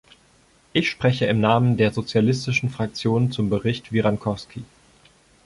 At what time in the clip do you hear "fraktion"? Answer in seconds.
2.71-3.31